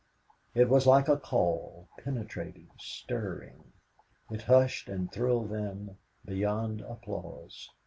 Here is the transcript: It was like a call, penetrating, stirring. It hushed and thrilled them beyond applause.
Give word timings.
It 0.55 0.67
was 0.67 0.87
like 0.87 1.07
a 1.07 1.15
call, 1.15 1.87
penetrating, 2.03 2.71
stirring. 2.79 3.71
It 4.31 4.41
hushed 4.41 4.89
and 4.89 5.11
thrilled 5.11 5.49
them 5.49 5.97
beyond 6.25 6.81
applause. 6.81 7.69